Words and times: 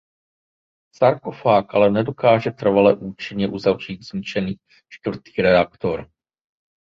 Sarkofág 0.95 1.73
ale 1.73 1.89
nedokáže 1.91 2.51
trvale 2.51 2.95
účinně 2.95 3.47
uzavřít 3.47 4.03
zničený 4.03 4.57
čtvrtý 4.89 5.41
reaktor. 5.41 6.09